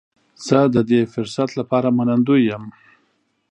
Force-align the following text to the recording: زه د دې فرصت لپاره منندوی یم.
زه 0.45 0.59
د 0.75 0.77
دې 0.89 1.01
فرصت 1.13 1.49
لپاره 1.59 1.95
منندوی 1.97 2.41
یم. 2.49 2.63